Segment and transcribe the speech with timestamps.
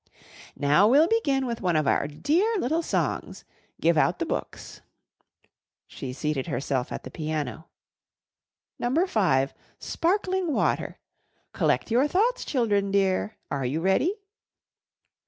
[0.57, 3.45] "Now, we'll begin with one of our dear little songs.
[3.79, 4.81] Give out the books."
[5.85, 7.67] She seated herself at the piano.
[8.79, 10.97] "Number five, 'Sparkling Water.'
[11.53, 13.37] Collect your thoughts, children dear.
[13.51, 14.15] Are you ready?"